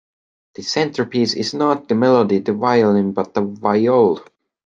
The 0.55 0.63
centerpiece 0.63 1.35
is 1.35 1.53
not 1.53 1.87
the 1.87 1.93
melody, 1.93 2.39
the 2.39 2.53
violin, 2.53 3.11
but 3.11 3.35
the 3.35 3.41
viol. 3.43 4.25